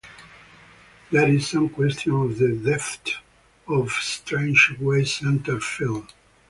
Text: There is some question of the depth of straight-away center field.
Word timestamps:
There 1.11 1.29
is 1.29 1.47
some 1.47 1.69
question 1.69 2.13
of 2.13 2.35
the 2.39 2.55
depth 2.55 3.17
of 3.67 3.91
straight-away 3.91 5.03
center 5.05 5.59
field. 5.59 6.11